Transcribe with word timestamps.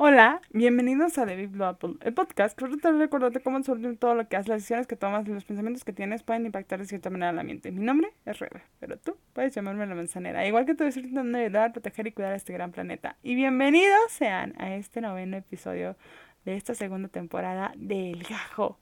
Hola, 0.00 0.40
bienvenidos 0.52 1.18
a 1.18 1.26
The 1.26 1.34
Big 1.34 1.48
Blue 1.48 1.64
Apple, 1.64 1.94
el 2.02 2.14
podcast 2.14 2.56
que 2.56 2.66
trata 2.66 2.92
de 2.92 3.00
recordarte 3.00 3.40
cómo 3.40 3.60
sobre 3.64 3.96
todo 3.96 4.14
lo 4.14 4.28
que 4.28 4.36
haces, 4.36 4.46
las 4.46 4.58
decisiones 4.58 4.86
que 4.86 4.94
tomas 4.94 5.26
los 5.26 5.44
pensamientos 5.44 5.82
que 5.82 5.92
tienes 5.92 6.22
pueden 6.22 6.46
impactar 6.46 6.78
de 6.78 6.84
cierta 6.84 7.10
manera 7.10 7.32
la 7.32 7.42
mente. 7.42 7.72
Mi 7.72 7.84
nombre 7.84 8.12
es 8.24 8.38
Rebe, 8.38 8.62
pero 8.78 8.96
tú 8.96 9.16
puedes 9.32 9.52
llamarme 9.52 9.86
la 9.86 9.96
manzanera, 9.96 10.46
igual 10.46 10.66
que 10.66 10.76
tú 10.76 10.84
estoy 10.84 11.02
intentando 11.02 11.38
ayudar, 11.38 11.72
proteger 11.72 12.06
y 12.06 12.12
cuidar 12.12 12.32
a 12.32 12.36
este 12.36 12.52
gran 12.52 12.70
planeta. 12.70 13.16
Y 13.24 13.34
bienvenidos 13.34 14.12
sean 14.12 14.54
a 14.58 14.76
este 14.76 15.00
noveno 15.00 15.36
episodio 15.36 15.96
de 16.44 16.54
esta 16.54 16.76
segunda 16.76 17.08
temporada 17.08 17.72
del 17.74 18.22
Gajo. 18.22 18.78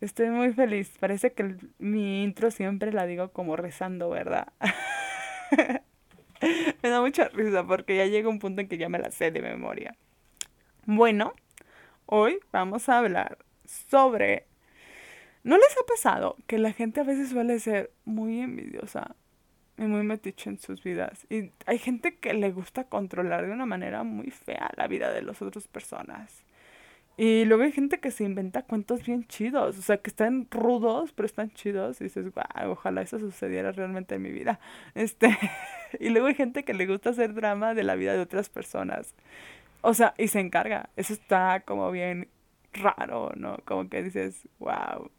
Estoy 0.00 0.30
muy 0.30 0.52
feliz, 0.54 0.92
parece 0.98 1.34
que 1.34 1.54
mi 1.78 2.24
intro 2.24 2.50
siempre 2.50 2.92
la 2.92 3.06
digo 3.06 3.30
como 3.30 3.54
rezando, 3.54 4.10
¿verdad? 4.10 4.52
me 6.82 6.88
da 6.88 7.00
mucha 7.00 7.28
risa 7.28 7.64
porque 7.64 7.96
ya 7.96 8.06
llega 8.06 8.28
un 8.28 8.40
punto 8.40 8.60
en 8.60 8.66
que 8.66 8.76
ya 8.76 8.88
me 8.88 8.98
la 8.98 9.12
sé 9.12 9.30
de 9.30 9.40
memoria. 9.40 9.94
Bueno, 10.90 11.34
hoy 12.06 12.38
vamos 12.50 12.88
a 12.88 12.96
hablar 12.96 13.36
sobre... 13.66 14.46
¿No 15.44 15.58
les 15.58 15.76
ha 15.76 15.86
pasado 15.86 16.36
que 16.46 16.56
la 16.56 16.72
gente 16.72 17.00
a 17.00 17.04
veces 17.04 17.28
suele 17.28 17.58
ser 17.58 17.90
muy 18.06 18.40
envidiosa 18.40 19.14
y 19.76 19.82
muy 19.82 20.02
metiche 20.02 20.48
en 20.48 20.58
sus 20.58 20.82
vidas? 20.82 21.26
Y 21.28 21.50
hay 21.66 21.78
gente 21.78 22.16
que 22.16 22.32
le 22.32 22.52
gusta 22.52 22.84
controlar 22.84 23.44
de 23.44 23.52
una 23.52 23.66
manera 23.66 24.02
muy 24.02 24.30
fea 24.30 24.70
la 24.78 24.88
vida 24.88 25.12
de 25.12 25.20
las 25.20 25.42
otras 25.42 25.68
personas. 25.68 26.42
Y 27.18 27.44
luego 27.44 27.64
hay 27.64 27.72
gente 27.72 28.00
que 28.00 28.10
se 28.10 28.24
inventa 28.24 28.62
cuentos 28.62 29.04
bien 29.04 29.26
chidos, 29.26 29.76
o 29.76 29.82
sea, 29.82 29.98
que 29.98 30.08
están 30.08 30.46
rudos, 30.50 31.12
pero 31.12 31.26
están 31.26 31.50
chidos. 31.50 32.00
Y 32.00 32.04
dices, 32.04 32.32
wow, 32.32 32.70
ojalá 32.70 33.02
eso 33.02 33.18
sucediera 33.18 33.72
realmente 33.72 34.14
en 34.14 34.22
mi 34.22 34.30
vida. 34.30 34.58
Este, 34.94 35.36
y 36.00 36.08
luego 36.08 36.28
hay 36.28 36.34
gente 36.34 36.64
que 36.64 36.72
le 36.72 36.86
gusta 36.86 37.10
hacer 37.10 37.34
drama 37.34 37.74
de 37.74 37.82
la 37.82 37.94
vida 37.94 38.14
de 38.14 38.20
otras 38.20 38.48
personas. 38.48 39.14
O 39.88 39.94
sea, 39.94 40.12
y 40.18 40.28
se 40.28 40.38
encarga. 40.38 40.90
Eso 40.96 41.14
está 41.14 41.60
como 41.60 41.90
bien 41.90 42.28
raro, 42.74 43.32
¿no? 43.36 43.56
Como 43.64 43.88
que 43.88 44.02
dices, 44.02 44.46
wow. 44.58 45.10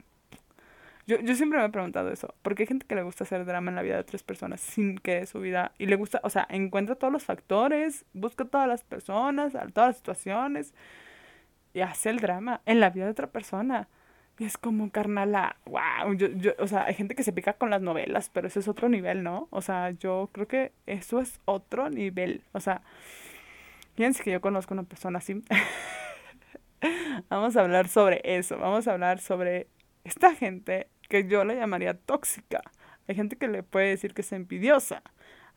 Yo, 1.07 1.19
yo 1.21 1.33
siempre 1.33 1.57
me 1.57 1.65
he 1.65 1.69
preguntado 1.69 2.11
eso. 2.11 2.35
porque 2.43 2.63
hay 2.63 2.67
gente 2.67 2.85
que 2.85 2.93
le 2.93 3.01
gusta 3.01 3.23
hacer 3.23 3.45
drama 3.45 3.71
en 3.71 3.75
la 3.75 3.81
vida 3.81 3.95
de 3.95 4.01
otras 4.01 4.21
personas 4.21 4.61
sin 4.61 4.99
que 4.99 5.25
su 5.25 5.39
vida... 5.39 5.71
Y 5.79 5.87
le 5.87 5.95
gusta, 5.95 6.21
o 6.23 6.29
sea, 6.29 6.45
encuentra 6.51 6.93
todos 6.93 7.11
los 7.11 7.23
factores, 7.25 8.05
busca 8.13 8.45
todas 8.45 8.67
las 8.67 8.83
personas, 8.83 9.53
todas 9.73 9.89
las 9.89 9.97
situaciones 9.97 10.75
y 11.73 11.81
hace 11.81 12.11
el 12.11 12.19
drama 12.19 12.61
en 12.67 12.79
la 12.79 12.91
vida 12.91 13.05
de 13.05 13.11
otra 13.11 13.31
persona. 13.31 13.87
Y 14.37 14.45
es 14.45 14.59
como, 14.59 14.91
carnala, 14.91 15.55
wow. 15.65 16.13
Yo, 16.13 16.27
yo, 16.27 16.51
o 16.59 16.67
sea, 16.67 16.83
hay 16.85 16.93
gente 16.93 17.15
que 17.15 17.23
se 17.23 17.33
pica 17.33 17.53
con 17.53 17.71
las 17.71 17.81
novelas, 17.81 18.29
pero 18.31 18.45
eso 18.45 18.59
es 18.59 18.67
otro 18.67 18.87
nivel, 18.87 19.23
¿no? 19.23 19.47
O 19.49 19.61
sea, 19.63 19.89
yo 19.89 20.29
creo 20.31 20.47
que 20.47 20.73
eso 20.85 21.19
es 21.21 21.39
otro 21.45 21.89
nivel. 21.89 22.43
O 22.51 22.59
sea, 22.59 22.83
Fíjense 23.99 24.23
que 24.23 24.31
yo 24.31 24.39
conozco 24.39 24.73
una 24.73 24.83
persona 24.83 25.17
así. 25.17 25.43
vamos 27.29 27.57
a 27.57 27.59
hablar 27.59 27.89
sobre 27.89 28.21
eso. 28.23 28.57
Vamos 28.57 28.87
a 28.87 28.93
hablar 28.93 29.19
sobre 29.19 29.67
esta 30.05 30.33
gente 30.35 30.87
que 31.09 31.27
yo 31.27 31.43
le 31.43 31.57
llamaría 31.57 31.95
tóxica. 31.95 32.61
Hay 33.09 33.15
gente 33.15 33.35
que 33.35 33.49
le 33.49 33.61
puede 33.61 33.89
decir 33.89 34.13
que 34.13 34.21
es 34.21 34.31
envidiosa. 34.31 35.03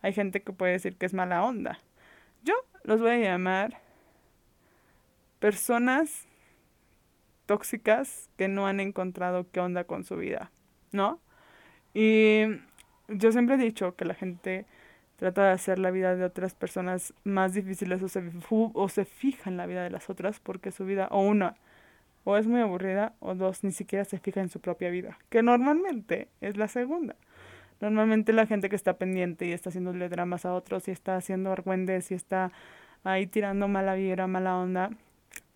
Hay 0.00 0.12
gente 0.12 0.42
que 0.42 0.52
puede 0.52 0.72
decir 0.72 0.96
que 0.96 1.06
es 1.06 1.14
mala 1.14 1.44
onda. 1.44 1.78
Yo 2.42 2.54
los 2.82 3.00
voy 3.00 3.10
a 3.12 3.18
llamar 3.18 3.80
personas 5.38 6.26
tóxicas 7.46 8.28
que 8.36 8.48
no 8.48 8.66
han 8.66 8.80
encontrado 8.80 9.52
qué 9.52 9.60
onda 9.60 9.84
con 9.84 10.02
su 10.02 10.16
vida, 10.16 10.50
¿no? 10.90 11.20
Y 11.94 12.42
yo 13.06 13.30
siempre 13.30 13.54
he 13.54 13.58
dicho 13.58 13.94
que 13.94 14.04
la 14.04 14.14
gente 14.14 14.66
trata 15.22 15.44
de 15.44 15.52
hacer 15.52 15.78
la 15.78 15.92
vida 15.92 16.16
de 16.16 16.24
otras 16.24 16.52
personas 16.52 17.14
más 17.22 17.54
difíciles 17.54 18.02
o 18.02 18.08
se, 18.08 18.24
o 18.50 18.88
se 18.88 19.04
fija 19.04 19.48
en 19.48 19.56
la 19.56 19.66
vida 19.66 19.84
de 19.84 19.90
las 19.90 20.10
otras 20.10 20.40
porque 20.40 20.72
su 20.72 20.84
vida, 20.84 21.06
o 21.12 21.20
una, 21.20 21.54
o 22.24 22.36
es 22.36 22.48
muy 22.48 22.60
aburrida, 22.60 23.14
o 23.20 23.36
dos, 23.36 23.62
ni 23.62 23.70
siquiera 23.70 24.04
se 24.04 24.18
fija 24.18 24.40
en 24.40 24.48
su 24.48 24.58
propia 24.58 24.90
vida, 24.90 25.16
que 25.28 25.44
normalmente 25.44 26.26
es 26.40 26.56
la 26.56 26.66
segunda. 26.66 27.14
Normalmente 27.80 28.32
la 28.32 28.46
gente 28.46 28.68
que 28.68 28.74
está 28.74 28.94
pendiente 28.94 29.46
y 29.46 29.52
está 29.52 29.68
haciéndole 29.68 30.08
dramas 30.08 30.44
a 30.44 30.54
otros 30.54 30.88
y 30.88 30.90
está 30.90 31.14
haciendo 31.14 31.52
argüendes 31.52 32.10
y 32.10 32.14
está 32.14 32.50
ahí 33.04 33.28
tirando 33.28 33.68
mala 33.68 33.94
vibra, 33.94 34.26
mala 34.26 34.56
onda, 34.56 34.90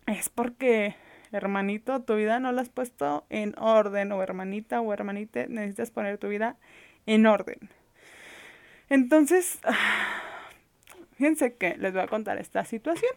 es 0.05 0.29
porque, 0.29 0.95
hermanito, 1.33 2.03
tu 2.03 2.15
vida 2.15 2.39
no 2.39 2.53
la 2.53 2.61
has 2.61 2.69
puesto 2.69 3.25
en 3.29 3.53
orden, 3.59 4.13
o 4.13 4.23
hermanita 4.23 4.79
o 4.79 4.93
hermanite, 4.93 5.49
necesitas 5.49 5.91
poner 5.91 6.19
tu 6.19 6.29
vida 6.29 6.55
en 7.05 7.25
orden. 7.25 7.69
Entonces, 8.89 9.59
fíjense 11.17 11.55
que 11.55 11.77
les 11.77 11.93
voy 11.93 12.01
a 12.01 12.07
contar 12.07 12.37
esta 12.37 12.65
situación. 12.65 13.11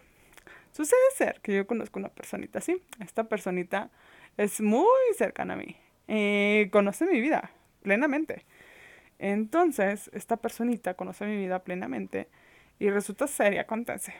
Sucede 0.72 1.00
ser 1.16 1.40
que 1.42 1.54
yo 1.54 1.66
conozco 1.66 1.98
una 1.98 2.08
personita 2.08 2.58
así. 2.60 2.82
Esta 3.00 3.24
personita 3.24 3.90
es 4.36 4.60
muy 4.60 4.86
cercana 5.16 5.54
a 5.54 5.56
mí. 5.56 5.76
Eh, 6.08 6.68
conoce 6.72 7.06
mi 7.06 7.20
vida 7.20 7.50
plenamente. 7.82 8.44
Entonces, 9.18 10.10
esta 10.14 10.36
personita 10.38 10.94
conoce 10.94 11.26
mi 11.26 11.36
vida 11.36 11.62
plenamente 11.62 12.28
y 12.78 12.88
resulta 12.90 13.26
seria, 13.26 13.62
acontece. 13.62 14.14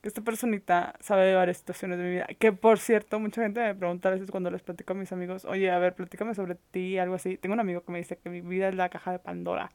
Que 0.00 0.08
esta 0.08 0.20
personita 0.22 0.94
sabe 1.00 1.26
de 1.26 1.34
varias 1.34 1.58
situaciones 1.58 1.98
de 1.98 2.04
mi 2.04 2.10
vida. 2.10 2.26
Que 2.38 2.52
por 2.52 2.78
cierto, 2.78 3.18
mucha 3.18 3.42
gente 3.42 3.60
me 3.60 3.74
pregunta 3.74 4.08
a 4.08 4.12
veces 4.12 4.30
cuando 4.30 4.50
les 4.50 4.62
platico 4.62 4.92
a 4.92 4.96
mis 4.96 5.10
amigos, 5.12 5.44
oye, 5.44 5.70
a 5.70 5.78
ver, 5.78 5.94
platícame 5.94 6.34
sobre 6.34 6.54
ti, 6.54 6.98
algo 6.98 7.16
así. 7.16 7.36
Tengo 7.38 7.54
un 7.54 7.60
amigo 7.60 7.82
que 7.84 7.90
me 7.92 7.98
dice 7.98 8.16
que 8.16 8.30
mi 8.30 8.40
vida 8.40 8.68
es 8.68 8.76
la 8.76 8.88
caja 8.88 9.12
de 9.12 9.18
Pandora. 9.18 9.70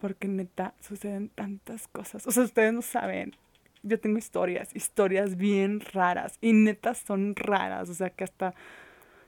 Porque 0.00 0.28
neta, 0.28 0.74
suceden 0.80 1.28
tantas 1.30 1.88
cosas. 1.88 2.26
O 2.26 2.30
sea, 2.30 2.44
ustedes 2.44 2.72
no 2.72 2.82
saben. 2.82 3.34
Yo 3.82 4.00
tengo 4.00 4.18
historias, 4.18 4.74
historias 4.74 5.36
bien 5.36 5.80
raras. 5.80 6.38
Y 6.40 6.52
neta 6.52 6.94
son 6.94 7.34
raras. 7.36 7.88
O 7.88 7.94
sea, 7.94 8.10
que 8.10 8.24
hasta 8.24 8.54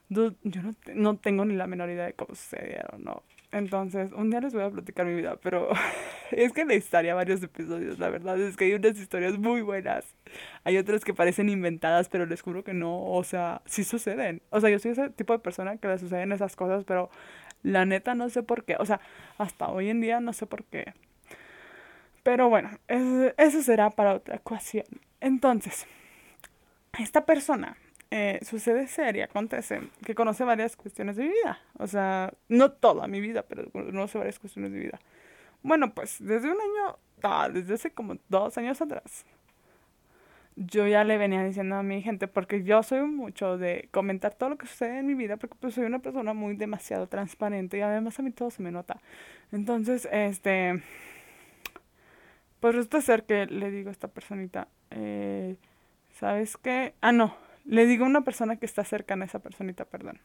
yo 0.08 0.32
no, 0.42 0.74
no 0.94 1.16
tengo 1.16 1.44
ni 1.44 1.54
la 1.54 1.66
menor 1.66 1.90
idea 1.90 2.06
de 2.06 2.14
cómo 2.14 2.34
sucedieron, 2.34 3.04
¿no? 3.04 3.22
Entonces, 3.50 4.12
un 4.12 4.28
día 4.28 4.40
les 4.40 4.52
voy 4.52 4.62
a 4.62 4.70
platicar 4.70 5.06
mi 5.06 5.14
vida, 5.14 5.36
pero 5.42 5.70
es 6.32 6.52
que 6.52 6.66
necesitaría 6.66 7.14
varios 7.14 7.42
episodios, 7.42 7.98
la 7.98 8.10
verdad 8.10 8.38
es 8.38 8.56
que 8.56 8.66
hay 8.66 8.74
unas 8.74 8.98
historias 8.98 9.38
muy 9.38 9.62
buenas. 9.62 10.04
Hay 10.64 10.76
otras 10.76 11.02
que 11.02 11.14
parecen 11.14 11.48
inventadas, 11.48 12.08
pero 12.10 12.26
les 12.26 12.42
juro 12.42 12.62
que 12.62 12.74
no, 12.74 13.10
o 13.10 13.24
sea, 13.24 13.62
sí 13.64 13.84
suceden. 13.84 14.42
O 14.50 14.60
sea, 14.60 14.68
yo 14.68 14.78
soy 14.78 14.90
ese 14.90 15.08
tipo 15.10 15.32
de 15.32 15.38
persona 15.38 15.78
que 15.78 15.88
le 15.88 15.98
suceden 15.98 16.32
esas 16.32 16.56
cosas, 16.56 16.84
pero 16.84 17.10
la 17.62 17.84
neta 17.84 18.14
no 18.14 18.28
sé 18.30 18.42
por 18.42 18.64
qué. 18.64 18.76
O 18.78 18.86
sea, 18.86 19.00
hasta 19.38 19.69
hoy 19.69 19.91
en 19.91 20.00
día 20.00 20.20
no 20.20 20.32
sé 20.32 20.46
por 20.46 20.64
qué. 20.64 20.94
Pero 22.22 22.48
bueno, 22.48 22.70
eso 22.88 23.62
será 23.62 23.91
para 23.91 24.14
otra 24.14 24.36
ecuación. 24.36 24.86
Entonces, 25.20 25.86
esta 26.98 27.24
persona 27.24 27.76
eh, 28.10 28.41
sucede 28.42 28.86
ser 28.86 29.16
y 29.16 29.20
acontece 29.20 29.80
que 30.04 30.14
conoce 30.14 30.44
varias 30.44 30.76
cuestiones 30.76 31.16
de 31.16 31.24
vida. 31.24 31.60
O 31.78 31.86
sea, 31.86 32.32
no 32.48 32.72
toda 32.72 33.06
mi 33.06 33.20
vida, 33.20 33.42
pero 33.42 33.70
conoce 33.70 34.18
varias 34.18 34.38
cuestiones 34.38 34.72
de 34.72 34.78
vida. 34.78 35.00
Bueno, 35.62 35.94
pues 35.94 36.16
desde 36.20 36.50
un 36.50 36.58
año, 36.60 36.98
ah, 37.22 37.48
desde 37.52 37.74
hace 37.74 37.91
como 37.91 38.16
dos 38.28 38.56
años 38.58 38.80
atrás, 38.80 39.24
yo 40.58 40.88
ya 40.88 41.04
le 41.04 41.19
venía 41.19 41.44
diciendo 41.44 41.76
a 41.76 41.82
mi 41.84 42.02
gente, 42.02 42.26
porque 42.26 42.64
yo 42.64 42.82
soy 42.82 43.02
mucho 43.02 43.58
de 43.58 43.88
comentar 43.92 44.34
todo 44.34 44.50
lo 44.50 44.58
que 44.58 44.66
sucede 44.66 44.98
en 44.98 45.06
mi 45.06 45.14
vida, 45.14 45.36
porque 45.36 45.56
pues 45.58 45.74
soy 45.74 45.84
una 45.84 46.00
persona 46.00 46.34
muy 46.34 46.56
demasiado 46.56 47.06
transparente 47.06 47.78
y 47.78 47.80
además 47.80 48.19
a 48.19 48.22
mí 48.22 48.32
todo 48.32 48.50
se 48.50 48.62
me 48.62 48.72
nota. 48.72 49.00
Entonces, 49.52 50.08
este, 50.10 50.82
pues 52.58 52.74
resulta 52.74 53.00
ser 53.00 53.24
que 53.24 53.47
le 53.47 53.70
digo 53.70 53.88
a 53.88 53.92
esta 53.92 54.08
personita, 54.08 54.66
eh, 54.91 55.56
¿sabes 56.14 56.56
qué? 56.56 56.94
Ah, 57.02 57.12
no, 57.12 57.36
le 57.64 57.86
digo 57.86 58.04
a 58.04 58.08
una 58.08 58.22
persona 58.22 58.56
que 58.56 58.66
está 58.66 58.82
cercana 58.82 59.24
a 59.24 59.28
esa 59.28 59.38
personita, 59.38 59.84
perdón. 59.84 60.18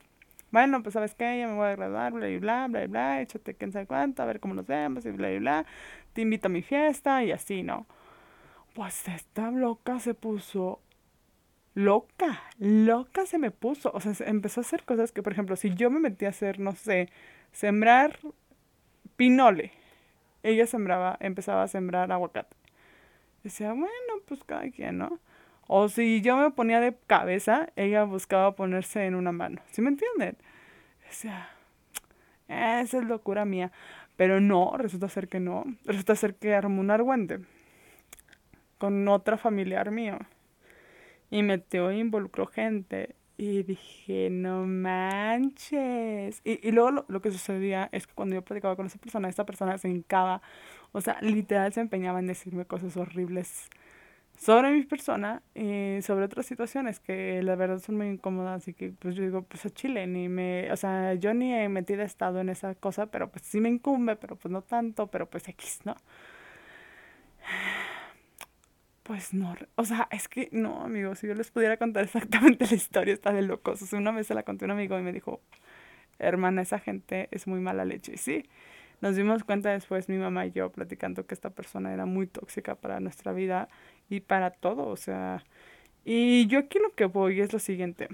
Bueno, 0.49 0.81
pues 0.81 0.93
sabes 0.93 1.13
qué, 1.13 1.37
ya 1.39 1.47
me 1.47 1.55
voy 1.55 1.67
a 1.67 1.75
graduar, 1.75 2.11
bla, 2.13 2.27
bla, 2.27 2.39
bla, 2.39 2.67
bla, 2.67 2.87
bla, 2.87 3.21
échate 3.21 3.53
quién 3.53 3.71
sabe 3.71 3.85
cuánto, 3.85 4.23
a 4.23 4.25
ver 4.25 4.39
cómo 4.39 4.55
nos 4.55 4.65
vemos 4.65 5.05
y 5.05 5.11
bla, 5.11 5.29
bla, 5.29 5.39
bla. 5.39 5.65
Te 6.13 6.21
invito 6.21 6.47
a 6.47 6.49
mi 6.49 6.63
fiesta 6.63 7.23
y 7.23 7.31
así, 7.31 7.61
¿no? 7.61 7.85
Pues 8.73 9.07
esta 9.07 9.51
loca 9.51 9.99
se 9.99 10.15
puso 10.15 10.79
loca, 11.75 12.41
loca 12.57 13.25
se 13.27 13.37
me 13.37 13.51
puso. 13.51 13.91
O 13.93 13.99
sea, 13.99 14.13
empezó 14.27 14.61
a 14.61 14.63
hacer 14.63 14.83
cosas 14.83 15.11
que, 15.11 15.21
por 15.21 15.33
ejemplo, 15.33 15.55
si 15.55 15.75
yo 15.75 15.91
me 15.91 15.99
metí 15.99 16.25
a 16.25 16.29
hacer, 16.29 16.59
no 16.59 16.71
sé, 16.73 17.09
sembrar 17.51 18.19
pinole, 19.15 19.71
ella 20.41 20.65
sembraba, 20.65 21.17
empezaba 21.19 21.63
a 21.63 21.67
sembrar 21.67 22.11
aguacate. 22.11 22.55
Decía, 23.43 23.73
bueno, 23.73 23.89
pues 24.25 24.43
cada 24.43 24.69
quien, 24.71 24.97
¿no? 24.97 25.19
O 25.67 25.87
si 25.87 26.21
yo 26.21 26.37
me 26.37 26.49
ponía 26.51 26.79
de 26.79 26.95
cabeza, 27.07 27.69
ella 27.75 28.03
buscaba 28.05 28.55
ponerse 28.55 29.05
en 29.05 29.15
una 29.15 29.31
mano. 29.31 29.61
¿Sí 29.71 29.81
me 29.81 29.89
entienden? 29.89 30.37
Decía, 31.07 31.49
esa 32.47 32.97
es 32.97 33.05
locura 33.05 33.45
mía. 33.45 33.71
Pero 34.15 34.39
no, 34.41 34.75
resulta 34.77 35.09
ser 35.09 35.27
que 35.27 35.39
no. 35.39 35.63
Resulta 35.85 36.15
ser 36.15 36.35
que 36.35 36.55
armó 36.55 36.81
un 36.81 36.91
argüente 36.91 37.39
con 38.83 39.07
otra 39.07 39.37
familiar 39.37 39.91
mío. 39.91 40.17
Y 41.31 41.41
metió 41.41 41.89
e 41.89 41.99
involucró 41.99 42.47
gente. 42.47 43.15
Y 43.37 43.63
dije, 43.63 44.29
no 44.29 44.65
manches. 44.65 46.41
Y, 46.43 46.67
y 46.67 46.71
luego 46.73 47.05
lo, 47.07 47.21
que 47.21 47.31
sucedía 47.31 47.87
es 47.93 48.07
que 48.07 48.13
cuando 48.13 48.35
yo 48.35 48.41
platicaba 48.41 48.75
con 48.75 48.85
esa 48.87 48.99
persona, 48.99 49.29
esta 49.29 49.45
persona 49.45 49.77
se 49.77 49.87
hincaba. 49.87 50.41
O 50.91 50.99
sea, 50.99 51.17
literal 51.21 51.71
se 51.71 51.79
empeñaba 51.79 52.19
en 52.19 52.27
decirme 52.27 52.65
cosas 52.65 52.97
horribles 52.97 53.69
sobre 54.37 54.71
mi 54.73 54.83
persona 54.83 55.41
y 55.55 56.01
sobre 56.01 56.25
otras 56.25 56.45
situaciones 56.45 56.99
que 56.99 57.41
la 57.41 57.55
verdad 57.55 57.79
son 57.79 57.95
muy 57.95 58.07
incómodas 58.07 58.67
y 58.67 58.73
que 58.73 58.89
pues 58.91 59.15
yo 59.15 59.23
digo, 59.23 59.43
pues 59.43 59.65
a 59.65 59.69
Chile 59.69 60.07
ni 60.07 60.27
me, 60.27 60.69
o 60.73 60.75
sea, 60.75 61.13
yo 61.13 61.33
ni 61.33 61.53
he 61.53 61.69
metido 61.69 62.01
estado 62.03 62.41
en 62.41 62.49
esa 62.49 62.75
cosa, 62.75 63.05
pero 63.05 63.31
pues 63.31 63.45
sí 63.45 63.61
me 63.61 63.69
incumbe, 63.69 64.17
pero 64.17 64.35
pues 64.35 64.51
no 64.51 64.61
tanto, 64.61 65.07
pero 65.07 65.29
pues 65.29 65.47
X, 65.47 65.81
¿no? 65.85 65.95
Pues 69.03 69.33
no, 69.33 69.53
o 69.75 69.83
sea, 69.83 70.07
es 70.11 70.29
que 70.29 70.47
no, 70.53 70.81
amigos, 70.81 71.19
si 71.19 71.27
yo 71.27 71.35
les 71.35 71.51
pudiera 71.51 71.75
contar 71.77 72.03
exactamente 72.05 72.65
la 72.65 72.75
historia, 72.75 73.13
está 73.13 73.33
de 73.33 73.41
locos. 73.41 73.81
O 73.81 73.85
sea, 73.85 73.99
una 73.99 74.11
vez 74.11 74.27
se 74.27 74.33
la 74.33 74.43
conté 74.43 74.65
a 74.65 74.67
un 74.67 74.71
amigo 74.71 74.97
y 74.97 75.01
me 75.01 75.11
dijo, 75.11 75.41
hermana, 76.19 76.61
esa 76.61 76.79
gente 76.79 77.27
es 77.31 77.47
muy 77.47 77.59
mala 77.59 77.85
leche. 77.85 78.13
Y 78.13 78.17
sí, 78.17 78.49
nos 79.01 79.15
dimos 79.17 79.43
cuenta 79.43 79.71
después, 79.71 80.09
mi 80.09 80.17
mamá 80.17 80.45
y 80.45 80.51
yo, 80.51 80.71
platicando 80.71 81.25
que 81.27 81.33
esta 81.35 81.49
persona 81.49 81.93
era 81.93 82.05
muy 82.05 82.27
tóxica 82.27 82.75
para 82.75 82.99
nuestra 83.01 83.33
vida 83.33 83.67
y 84.09 84.21
para 84.21 84.51
todo, 84.51 84.87
o 84.87 84.95
sea. 84.97 85.43
Y 86.05 86.47
yo 86.47 86.59
aquí 86.59 86.79
lo 86.79 86.93
que 86.95 87.05
voy 87.05 87.41
es 87.41 87.53
lo 87.53 87.59
siguiente. 87.59 88.09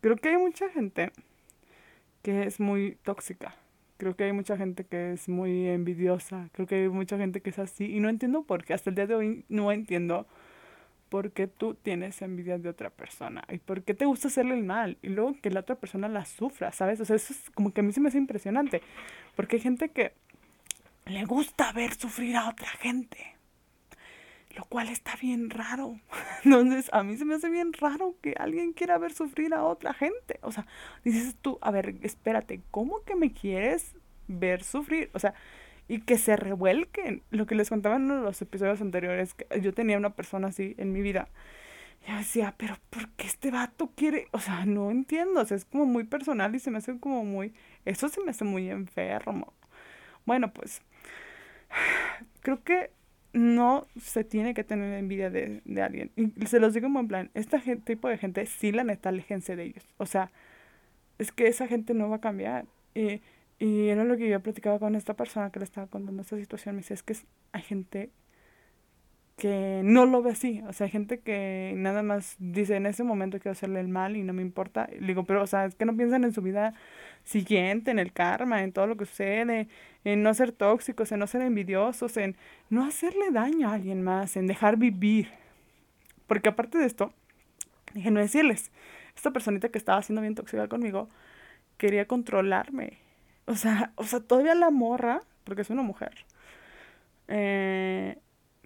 Creo 0.00 0.16
que 0.16 0.30
hay 0.30 0.38
mucha 0.38 0.68
gente 0.70 1.12
que 2.22 2.44
es 2.44 2.60
muy 2.60 2.96
tóxica 3.04 3.54
Creo 4.04 4.16
que 4.16 4.24
hay 4.24 4.34
mucha 4.34 4.58
gente 4.58 4.84
que 4.84 5.14
es 5.14 5.30
muy 5.30 5.66
envidiosa, 5.66 6.50
creo 6.52 6.66
que 6.66 6.74
hay 6.74 6.88
mucha 6.90 7.16
gente 7.16 7.40
que 7.40 7.48
es 7.48 7.58
así 7.58 7.86
y 7.86 8.00
no 8.00 8.10
entiendo 8.10 8.42
por 8.42 8.62
qué, 8.62 8.74
hasta 8.74 8.90
el 8.90 8.96
día 8.96 9.06
de 9.06 9.14
hoy 9.14 9.46
no 9.48 9.72
entiendo 9.72 10.26
por 11.08 11.30
qué 11.30 11.46
tú 11.46 11.72
tienes 11.72 12.20
envidia 12.20 12.58
de 12.58 12.68
otra 12.68 12.90
persona 12.90 13.44
y 13.50 13.56
por 13.56 13.82
qué 13.82 13.94
te 13.94 14.04
gusta 14.04 14.28
hacerle 14.28 14.58
el 14.58 14.62
mal 14.62 14.98
y 15.00 15.08
luego 15.08 15.36
que 15.40 15.48
la 15.48 15.60
otra 15.60 15.76
persona 15.76 16.06
la 16.06 16.26
sufra, 16.26 16.70
¿sabes? 16.70 17.00
O 17.00 17.06
sea, 17.06 17.16
eso 17.16 17.32
es 17.32 17.48
como 17.52 17.72
que 17.72 17.80
a 17.80 17.82
mí 17.82 17.94
se 17.94 18.02
me 18.02 18.08
hace 18.08 18.18
impresionante, 18.18 18.82
porque 19.36 19.56
hay 19.56 19.62
gente 19.62 19.88
que 19.88 20.12
le 21.06 21.24
gusta 21.24 21.72
ver 21.72 21.94
sufrir 21.94 22.36
a 22.36 22.50
otra 22.50 22.68
gente, 22.68 23.33
lo 24.56 24.64
cual 24.64 24.88
está 24.88 25.16
bien 25.20 25.50
raro. 25.50 25.98
Entonces, 26.44 26.90
a 26.92 27.02
mí 27.02 27.16
se 27.16 27.24
me 27.24 27.34
hace 27.34 27.50
bien 27.50 27.72
raro 27.72 28.16
que 28.22 28.34
alguien 28.38 28.72
quiera 28.72 28.98
ver 28.98 29.12
sufrir 29.12 29.54
a 29.54 29.64
otra 29.64 29.94
gente. 29.94 30.38
O 30.42 30.52
sea, 30.52 30.66
dices 31.04 31.36
tú, 31.40 31.58
a 31.60 31.70
ver, 31.70 31.96
espérate, 32.02 32.60
¿cómo 32.70 33.02
que 33.04 33.16
me 33.16 33.32
quieres 33.32 33.94
ver 34.28 34.62
sufrir? 34.62 35.10
O 35.14 35.18
sea, 35.18 35.34
y 35.88 36.00
que 36.00 36.18
se 36.18 36.36
revuelquen. 36.36 37.22
Lo 37.30 37.46
que 37.46 37.54
les 37.54 37.68
contaba 37.68 37.96
en 37.96 38.08
los 38.22 38.40
episodios 38.42 38.80
anteriores, 38.80 39.34
que 39.34 39.60
yo 39.60 39.74
tenía 39.74 39.98
una 39.98 40.14
persona 40.14 40.48
así 40.48 40.74
en 40.78 40.92
mi 40.92 41.02
vida. 41.02 41.28
Yo 42.06 42.16
decía, 42.16 42.54
pero 42.58 42.76
¿por 42.90 43.08
qué 43.10 43.26
este 43.26 43.50
vato 43.50 43.90
quiere? 43.94 44.28
O 44.32 44.38
sea, 44.38 44.66
no 44.66 44.90
entiendo. 44.90 45.40
O 45.40 45.44
sea, 45.44 45.56
es 45.56 45.64
como 45.64 45.86
muy 45.86 46.04
personal 46.04 46.54
y 46.54 46.58
se 46.58 46.70
me 46.70 46.78
hace 46.78 46.98
como 46.98 47.24
muy... 47.24 47.54
Eso 47.84 48.08
se 48.08 48.20
me 48.22 48.30
hace 48.30 48.44
muy 48.44 48.70
enfermo. 48.70 49.52
Bueno, 50.26 50.52
pues... 50.52 50.82
Creo 52.42 52.62
que 52.62 52.90
no 53.34 53.86
se 54.00 54.24
tiene 54.24 54.54
que 54.54 54.64
tener 54.64 54.96
envidia 54.98 55.28
de, 55.28 55.60
de 55.64 55.82
alguien. 55.82 56.12
Y 56.16 56.46
se 56.46 56.60
los 56.60 56.72
digo 56.72 56.86
en 56.86 56.94
buen 56.94 57.08
plan, 57.08 57.30
este 57.34 57.58
tipo 57.76 58.08
de 58.08 58.16
gente, 58.16 58.46
sí, 58.46 58.72
la 58.72 58.84
neta, 58.84 59.10
de 59.12 59.64
ellos. 59.64 59.84
O 59.98 60.06
sea, 60.06 60.30
es 61.18 61.32
que 61.32 61.48
esa 61.48 61.66
gente 61.66 61.94
no 61.94 62.08
va 62.08 62.16
a 62.16 62.20
cambiar. 62.20 62.66
Y, 62.94 63.20
y 63.58 63.88
era 63.88 64.04
lo 64.04 64.16
que 64.16 64.28
yo 64.28 64.40
platicaba 64.40 64.78
con 64.78 64.94
esta 64.94 65.14
persona 65.14 65.50
que 65.50 65.58
le 65.58 65.64
estaba 65.64 65.88
contando 65.88 66.22
esta 66.22 66.36
situación. 66.36 66.76
Me 66.76 66.82
dice, 66.82 66.94
es 66.94 67.02
que 67.02 67.16
hay 67.52 67.62
gente 67.62 68.10
que 69.36 69.82
no 69.84 70.06
lo 70.06 70.22
ve 70.22 70.32
así. 70.32 70.62
O 70.68 70.72
sea, 70.72 70.88
gente 70.88 71.20
que 71.20 71.72
nada 71.76 72.02
más 72.02 72.36
dice, 72.38 72.76
en 72.76 72.86
ese 72.86 73.04
momento 73.04 73.38
quiero 73.38 73.52
hacerle 73.52 73.80
el 73.80 73.88
mal 73.88 74.16
y 74.16 74.22
no 74.22 74.32
me 74.32 74.42
importa. 74.42 74.88
le 74.98 75.06
digo, 75.06 75.24
pero, 75.24 75.42
o 75.42 75.46
sea, 75.46 75.64
es 75.66 75.74
que 75.74 75.84
no 75.84 75.96
piensan 75.96 76.24
en 76.24 76.32
su 76.32 76.42
vida 76.42 76.74
siguiente, 77.24 77.90
en 77.90 77.98
el 77.98 78.12
karma, 78.12 78.62
en 78.62 78.72
todo 78.72 78.86
lo 78.86 78.96
que 78.96 79.06
sucede, 79.06 79.68
en 80.04 80.22
no 80.22 80.34
ser 80.34 80.52
tóxicos, 80.52 81.10
en 81.12 81.20
no 81.20 81.26
ser 81.26 81.42
envidiosos, 81.42 82.16
en 82.16 82.36
no 82.70 82.84
hacerle 82.84 83.30
daño 83.32 83.68
a 83.68 83.74
alguien 83.74 84.02
más, 84.02 84.36
en 84.36 84.46
dejar 84.46 84.76
vivir. 84.76 85.28
Porque 86.26 86.48
aparte 86.50 86.78
de 86.78 86.86
esto, 86.86 87.12
dije, 87.94 88.10
no 88.10 88.20
decirles, 88.20 88.70
esta 89.16 89.30
personita 89.32 89.68
que 89.68 89.78
estaba 89.78 90.02
siendo 90.02 90.22
bien 90.22 90.34
tóxica 90.34 90.68
conmigo, 90.68 91.08
quería 91.78 92.06
controlarme. 92.06 92.98
O 93.46 93.56
sea, 93.56 93.92
o 93.96 94.04
sea, 94.04 94.20
todavía 94.20 94.54
la 94.54 94.70
morra, 94.70 95.20
porque 95.44 95.62
es 95.62 95.70
una 95.70 95.82
mujer, 95.82 96.12
eh, 97.28 98.18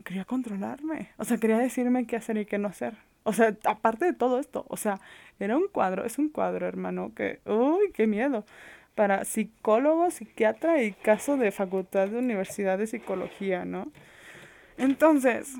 quería 0.05 0.25
controlarme. 0.25 1.11
O 1.17 1.25
sea, 1.25 1.39
quería 1.39 1.59
decirme 1.59 2.06
qué 2.06 2.17
hacer 2.17 2.37
y 2.39 2.47
qué 2.47 2.59
no 2.59 2.69
hacer. 2.69 2.95
O 3.25 3.33
sea, 3.33 3.55
aparte 3.65 4.06
de 4.06 4.12
todo 4.15 4.39
esto, 4.41 4.65
o 4.69 4.77
sea, 4.77 5.00
era 5.39 5.56
un 5.56 5.69
cuadro, 5.69 6.05
es 6.05 6.19
un 6.19 6.31
cuadro, 6.31 6.67
hermano, 6.67 7.12
que, 7.15 7.41
uy, 7.45 7.93
qué 7.93 8.06
miedo. 8.06 8.45
Para 8.95 9.25
psicólogo, 9.25 10.11
psiquiatra 10.11 10.83
y 10.83 10.93
caso 10.93 11.37
de 11.37 11.53
facultad 11.53 12.09
de 12.09 12.19
universidad 12.19 12.79
de 12.79 12.87
psicología, 12.87 13.65
¿no? 13.65 13.93
Entonces, 14.79 15.55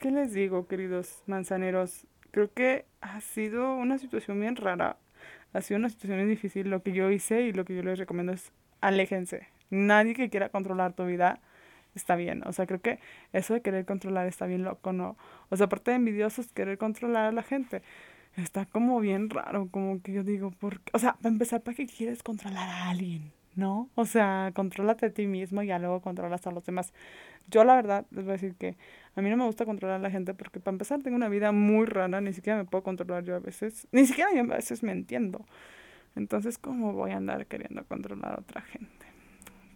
¿qué 0.00 0.10
les 0.10 0.32
digo, 0.32 0.66
queridos 0.66 1.22
manzaneros? 1.26 2.06
Creo 2.30 2.52
que 2.52 2.84
ha 3.00 3.20
sido 3.20 3.74
una 3.74 3.98
situación 3.98 4.40
bien 4.40 4.56
rara, 4.56 4.96
ha 5.52 5.60
sido 5.60 5.78
una 5.78 5.90
situación 5.90 6.28
difícil. 6.28 6.70
Lo 6.70 6.82
que 6.82 6.92
yo 6.92 7.10
hice 7.10 7.42
y 7.42 7.52
lo 7.52 7.64
que 7.64 7.76
yo 7.76 7.82
les 7.82 7.98
recomiendo 7.98 8.32
es 8.32 8.52
aléjense. 8.80 9.48
Nadie 9.70 10.14
que 10.14 10.30
quiera 10.30 10.48
controlar 10.50 10.92
tu 10.92 11.06
vida 11.06 11.40
está 11.94 12.16
bien. 12.16 12.42
O 12.46 12.52
sea, 12.52 12.66
creo 12.66 12.80
que 12.80 12.98
eso 13.32 13.54
de 13.54 13.62
querer 13.62 13.84
controlar 13.86 14.26
está 14.26 14.46
bien 14.46 14.64
loco, 14.64 14.92
¿no? 14.92 15.16
O 15.48 15.56
sea, 15.56 15.66
aparte 15.66 15.90
de 15.90 15.96
envidiosos, 15.96 16.48
querer 16.52 16.78
controlar 16.78 17.26
a 17.26 17.32
la 17.32 17.42
gente 17.42 17.82
está 18.36 18.64
como 18.66 19.00
bien 19.00 19.30
raro, 19.30 19.68
como 19.70 20.00
que 20.02 20.12
yo 20.12 20.22
digo, 20.22 20.50
¿por 20.50 20.80
O 20.92 20.98
sea, 20.98 21.14
para 21.14 21.30
empezar, 21.30 21.62
¿para 21.62 21.76
qué 21.76 21.86
quieres 21.86 22.22
controlar 22.22 22.68
a 22.68 22.90
alguien? 22.90 23.32
¿No? 23.56 23.90
O 23.96 24.04
sea, 24.04 24.52
contrólate 24.54 25.06
a 25.06 25.10
ti 25.10 25.26
mismo 25.26 25.62
y 25.62 25.66
ya 25.66 25.78
luego 25.78 26.00
controlas 26.00 26.46
a 26.46 26.52
los 26.52 26.64
demás. 26.64 26.92
Yo 27.48 27.64
la 27.64 27.74
verdad 27.74 28.06
les 28.10 28.24
voy 28.24 28.30
a 28.30 28.34
decir 28.34 28.54
que 28.54 28.76
a 29.16 29.22
mí 29.22 29.28
no 29.28 29.36
me 29.36 29.44
gusta 29.44 29.64
controlar 29.64 29.96
a 29.96 30.02
la 30.02 30.10
gente 30.10 30.34
porque 30.34 30.60
para 30.60 30.74
empezar 30.74 31.02
tengo 31.02 31.16
una 31.16 31.28
vida 31.28 31.50
muy 31.50 31.84
rara, 31.86 32.20
ni 32.20 32.32
siquiera 32.32 32.56
me 32.58 32.64
puedo 32.64 32.84
controlar 32.84 33.24
yo 33.24 33.34
a 33.34 33.40
veces, 33.40 33.88
ni 33.92 34.06
siquiera 34.06 34.30
yo 34.32 34.40
a 34.40 34.56
veces 34.56 34.82
me 34.82 34.92
entiendo. 34.92 35.44
Entonces, 36.16 36.58
¿cómo 36.58 36.92
voy 36.92 37.10
a 37.10 37.16
andar 37.16 37.46
queriendo 37.46 37.84
controlar 37.84 38.34
a 38.34 38.40
otra 38.40 38.62
gente? 38.62 39.09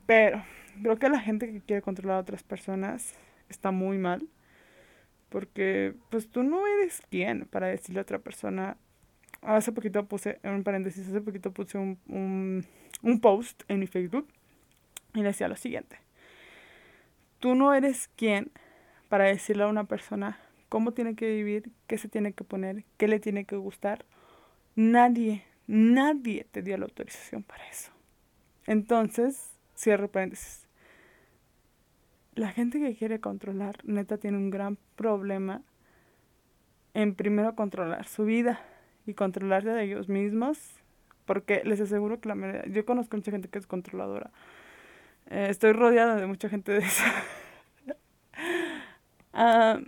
Pero 0.06 0.44
creo 0.82 0.98
que 0.98 1.08
la 1.08 1.20
gente 1.20 1.50
que 1.50 1.60
quiere 1.60 1.82
controlar 1.82 2.16
a 2.16 2.20
otras 2.20 2.42
personas 2.42 3.14
está 3.48 3.70
muy 3.70 3.98
mal. 3.98 4.28
Porque 5.28 5.94
pues 6.10 6.28
tú 6.28 6.42
no 6.42 6.66
eres 6.66 7.02
quien 7.10 7.46
para 7.46 7.66
decirle 7.66 8.00
a 8.00 8.02
otra 8.02 8.18
persona. 8.18 8.76
Hace 9.42 9.72
poquito 9.72 10.06
puse, 10.06 10.38
un 10.44 10.62
paréntesis, 10.62 11.08
hace 11.08 11.20
poquito 11.20 11.52
puse 11.52 11.76
un, 11.76 11.98
un, 12.08 12.64
un 13.02 13.20
post 13.20 13.62
en 13.68 13.80
mi 13.80 13.86
Facebook 13.86 14.28
y 15.12 15.22
decía 15.22 15.48
lo 15.48 15.56
siguiente. 15.56 15.98
Tú 17.40 17.54
no 17.54 17.74
eres 17.74 18.08
quien 18.16 18.50
para 19.08 19.24
decirle 19.24 19.64
a 19.64 19.68
una 19.68 19.84
persona 19.84 20.38
cómo 20.68 20.92
tiene 20.92 21.14
que 21.14 21.28
vivir, 21.28 21.70
qué 21.86 21.98
se 21.98 22.08
tiene 22.08 22.32
que 22.32 22.42
poner, 22.42 22.84
qué 22.96 23.06
le 23.06 23.20
tiene 23.20 23.44
que 23.44 23.56
gustar. 23.56 24.04
Nadie, 24.76 25.44
nadie 25.66 26.46
te 26.50 26.62
dio 26.62 26.76
la 26.78 26.86
autorización 26.86 27.42
para 27.42 27.68
eso. 27.68 27.92
Entonces, 28.66 29.53
cierro 29.74 30.08
paréntesis 30.08 30.64
la 32.34 32.50
gente 32.50 32.80
que 32.80 32.94
quiere 32.94 33.20
controlar, 33.20 33.76
neta, 33.84 34.18
tiene 34.18 34.36
un 34.36 34.50
gran 34.50 34.76
problema 34.96 35.62
en 36.92 37.14
primero 37.14 37.54
controlar 37.54 38.06
su 38.06 38.24
vida 38.24 38.60
y 39.06 39.14
controlarse 39.14 39.70
de 39.70 39.84
ellos 39.84 40.08
mismos, 40.08 40.58
porque 41.26 41.62
les 41.64 41.80
aseguro 41.80 42.20
que 42.20 42.28
la 42.28 42.34
mayoría, 42.34 42.66
yo 42.66 42.84
conozco 42.84 43.16
mucha 43.16 43.30
gente 43.30 43.48
que 43.48 43.58
es 43.58 43.66
controladora. 43.66 44.30
Eh, 45.30 45.46
estoy 45.50 45.72
rodeada 45.72 46.16
de 46.16 46.26
mucha 46.26 46.48
gente 46.48 46.72
de 46.72 46.78
esa. 46.78 47.04
Ah, 49.36 49.80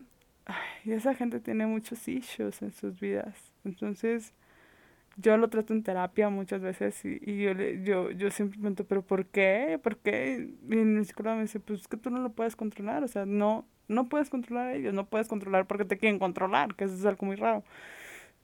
y 0.85 0.91
esa 0.91 1.15
gente 1.15 1.39
tiene 1.39 1.69
muchos 1.69 2.09
issues 2.09 2.63
en 2.63 2.73
sus 2.73 2.99
vidas. 2.99 3.37
Entonces, 3.65 4.33
yo 5.17 5.37
lo 5.37 5.49
trato 5.49 5.73
en 5.73 5.83
terapia 5.83 6.29
muchas 6.29 6.61
veces 6.61 7.05
y, 7.05 7.19
y 7.23 7.43
yo, 7.43 7.55
le, 7.55 7.83
yo, 7.83 8.11
yo 8.11 8.31
siempre 8.31 8.59
pregunto, 8.59 8.85
¿pero 8.85 9.03
por 9.03 9.27
qué? 9.27 9.81
¿Por 9.83 9.97
qué? 9.97 10.51
Y 10.69 10.75
mi 10.77 11.05
psicóloga 11.05 11.37
me 11.37 11.43
dice, 11.43 11.61
pues 11.61 11.83
es 11.83 11.89
que 11.89 11.97
tú 11.97 12.11
no 12.11 12.21
lo 12.21 12.31
puedes 12.31 12.57
controlar, 12.57 13.03
o 13.03 13.09
sea, 13.09 13.25
no, 13.27 13.67
no 13.89 14.09
puedes 14.09 14.31
controlar 14.31 14.69
a 14.69 14.75
ellos, 14.75 14.93
no 14.95 15.07
puedes 15.07 15.29
controlar 15.29 15.67
porque 15.67 15.85
te 15.85 15.99
quieren 15.99 16.19
controlar, 16.19 16.75
que 16.75 16.85
eso 16.85 16.95
es 16.95 17.05
algo 17.07 17.27
muy 17.27 17.37
raro. 17.37 17.65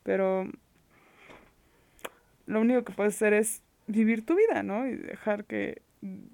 Pero 0.03 0.49
lo 2.47 2.61
único 2.61 2.85
que 2.85 2.93
puedes 2.93 3.15
hacer 3.15 3.35
es 3.35 3.63
vivir 3.87 4.25
tu 4.25 4.35
vida, 4.35 4.63
¿no? 4.63 4.87
Y 4.87 4.97
dejar 4.97 5.45
que, 5.45 5.83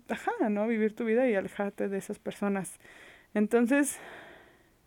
ajá, 0.09 0.49
¿no? 0.51 0.67
Vivir 0.69 0.95
tu 0.95 1.05
vida 1.05 1.29
y 1.29 1.35
alejarte 1.35 1.89
de 1.89 1.99
esas 1.99 2.19
personas. 2.19 2.79
Entonces, 3.35 3.99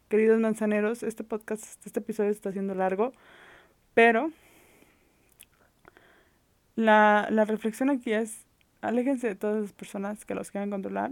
queridos 0.09 0.39
manzaneros, 0.39 1.03
este 1.03 1.23
podcast, 1.23 1.85
este 1.85 1.99
episodio 1.99 2.31
está 2.31 2.51
siendo 2.51 2.73
largo, 2.73 3.13
pero 3.93 4.31
la, 6.85 7.27
la 7.29 7.45
reflexión 7.45 7.89
aquí 7.89 8.13
es, 8.13 8.45
aléjense 8.81 9.27
de 9.27 9.35
todas 9.35 9.61
las 9.61 9.73
personas 9.73 10.25
que 10.25 10.35
los 10.35 10.51
quieran 10.51 10.69
controlar, 10.69 11.11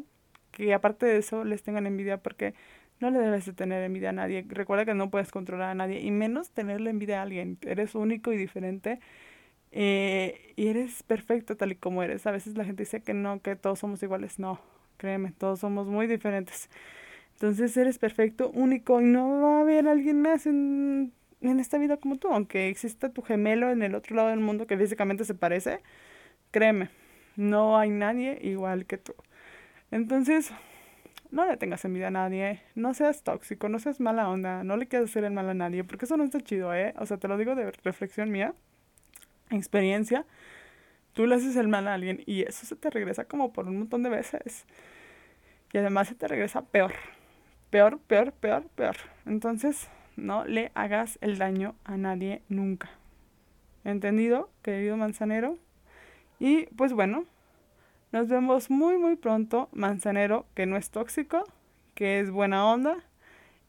que 0.51 0.73
aparte 0.73 1.05
de 1.05 1.17
eso 1.17 1.43
les 1.43 1.63
tengan 1.63 1.87
envidia 1.87 2.17
porque 2.17 2.53
no 2.99 3.11
le 3.11 3.19
debes 3.19 3.45
de 3.45 3.53
tener 3.53 3.83
envidia 3.83 4.09
a 4.09 4.13
nadie. 4.13 4.45
Recuerda 4.49 4.85
que 4.85 4.93
no 4.93 5.09
puedes 5.09 5.31
controlar 5.31 5.69
a 5.69 5.75
nadie 5.75 6.01
y 6.01 6.11
menos 6.11 6.51
tenerle 6.51 6.89
envidia 6.89 7.19
a 7.19 7.23
alguien. 7.23 7.57
Eres 7.61 7.95
único 7.95 8.33
y 8.33 8.37
diferente 8.37 8.99
eh, 9.71 10.53
y 10.57 10.67
eres 10.67 11.03
perfecto 11.03 11.57
tal 11.57 11.71
y 11.71 11.75
como 11.75 12.03
eres. 12.03 12.27
A 12.27 12.31
veces 12.31 12.57
la 12.57 12.65
gente 12.65 12.83
dice 12.83 13.01
que 13.01 13.13
no, 13.13 13.41
que 13.41 13.55
todos 13.55 13.79
somos 13.79 14.03
iguales. 14.03 14.39
No, 14.39 14.59
Créeme, 14.99 15.31
todos 15.31 15.61
somos 15.61 15.87
muy 15.87 16.07
diferentes. 16.07 16.69
Entonces 17.35 17.75
eres 17.77 17.97
perfecto, 17.97 18.51
único 18.53 18.99
y 19.01 19.05
no 19.05 19.41
va 19.41 19.59
a 19.59 19.61
haber 19.61 19.87
alguien 19.87 20.21
más 20.21 20.45
en, 20.45 21.13
en 21.41 21.59
esta 21.59 21.77
vida 21.77 21.97
como 21.97 22.17
tú. 22.17 22.29
Aunque 22.29 22.69
exista 22.69 23.09
tu 23.09 23.21
gemelo 23.21 23.69
en 23.71 23.81
el 23.81 23.95
otro 23.95 24.15
lado 24.15 24.29
del 24.29 24.39
mundo 24.39 24.67
que 24.67 24.77
físicamente 24.77 25.25
se 25.25 25.35
parece, 25.35 25.81
créeme, 26.51 26.89
no 27.35 27.77
hay 27.77 27.89
nadie 27.89 28.39
igual 28.41 28.85
que 28.85 28.97
tú. 28.97 29.13
Entonces, 29.91 30.51
no 31.31 31.45
le 31.45 31.57
tengas 31.57 31.83
envidia 31.85 32.07
a 32.07 32.11
nadie, 32.11 32.61
no 32.75 32.93
seas 32.93 33.23
tóxico, 33.23 33.69
no 33.69 33.79
seas 33.79 33.99
mala 33.99 34.29
onda, 34.29 34.63
no 34.63 34.77
le 34.77 34.87
quieras 34.87 35.09
hacer 35.09 35.23
el 35.23 35.33
mal 35.33 35.49
a 35.49 35.53
nadie, 35.53 35.83
porque 35.83 36.05
eso 36.05 36.17
no 36.17 36.23
está 36.23 36.41
chido, 36.41 36.73
¿eh? 36.73 36.93
O 36.97 37.05
sea, 37.05 37.17
te 37.17 37.27
lo 37.27 37.37
digo 37.37 37.55
de 37.55 37.71
reflexión 37.83 38.31
mía, 38.31 38.53
experiencia. 39.49 40.25
Tú 41.13 41.27
le 41.27 41.35
haces 41.35 41.55
el 41.55 41.67
mal 41.67 41.87
a 41.87 41.95
alguien 41.95 42.23
y 42.25 42.43
eso 42.43 42.65
se 42.65 42.75
te 42.75 42.89
regresa 42.89 43.25
como 43.25 43.51
por 43.51 43.67
un 43.67 43.79
montón 43.79 44.03
de 44.03 44.09
veces. 44.09 44.65
Y 45.73 45.77
además 45.77 46.07
se 46.07 46.15
te 46.15 46.27
regresa 46.27 46.61
peor 46.63 46.93
peor, 47.69 47.99
peor, 47.99 48.31
peor, 48.33 48.63
peor. 48.75 48.95
Entonces, 49.25 49.87
no 50.19 50.45
le 50.45 50.71
hagas 50.75 51.17
el 51.21 51.37
daño 51.37 51.75
a 51.83 51.97
nadie 51.97 52.41
nunca. 52.49 52.89
¿Entendido, 53.83 54.49
querido 54.61 54.97
manzanero? 54.97 55.57
Y 56.39 56.67
pues 56.75 56.93
bueno, 56.93 57.25
nos 58.11 58.27
vemos 58.27 58.69
muy, 58.69 58.97
muy 58.97 59.15
pronto, 59.15 59.69
manzanero, 59.71 60.45
que 60.55 60.65
no 60.65 60.77
es 60.77 60.89
tóxico, 60.89 61.43
que 61.95 62.19
es 62.19 62.31
buena 62.31 62.65
onda 62.65 62.97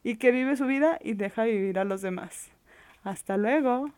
y 0.03 0.15
que 0.15 0.31
vive 0.31 0.55
su 0.55 0.65
vida 0.65 0.97
y 1.01 1.13
deja 1.13 1.43
vivir 1.43 1.79
a 1.79 1.83
los 1.83 2.01
demás. 2.01 2.49
Hasta 3.03 3.37
luego. 3.37 3.91